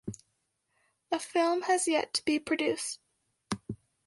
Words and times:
A 1.11 1.19
film 1.19 1.61
has 1.61 1.87
yet 1.87 2.11
to 2.15 2.25
be 2.25 2.39
produced. 2.39 2.97